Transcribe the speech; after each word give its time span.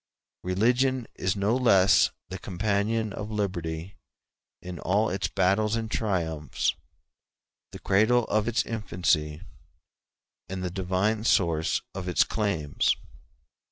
Religion 0.43 1.05
is 1.13 1.35
no 1.35 1.55
less 1.55 2.09
the 2.29 2.39
companion 2.39 3.13
of 3.13 3.29
liberty 3.29 3.97
in 4.59 4.79
all 4.79 5.11
its 5.11 5.27
battles 5.27 5.75
and 5.75 5.91
its 5.91 5.95
triumphs; 5.95 6.73
the 7.71 7.77
cradle 7.77 8.23
of 8.23 8.47
its 8.47 8.65
infancy, 8.65 9.43
and 10.49 10.63
the 10.63 10.71
divine 10.71 11.23
source 11.23 11.83
of 11.93 12.07
its 12.07 12.23
claims. 12.23 12.95